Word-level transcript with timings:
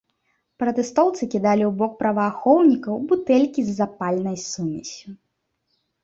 Пратэстоўцы 0.61 1.23
кідалі 1.33 1.63
ў 1.67 1.71
бок 1.81 1.91
праваахоўнікаў 1.99 2.95
бутэлькі 3.11 3.61
з 3.67 3.71
запальнай 3.81 4.37
сумессю. 4.49 5.07